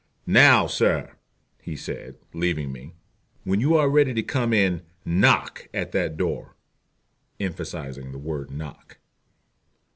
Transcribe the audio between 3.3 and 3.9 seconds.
"when you are